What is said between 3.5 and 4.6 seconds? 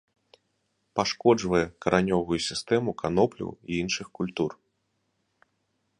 і іншых культур.